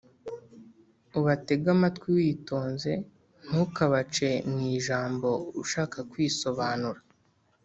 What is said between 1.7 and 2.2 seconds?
amatwi